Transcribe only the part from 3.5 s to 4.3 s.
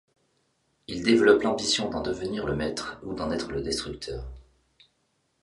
le destructeur.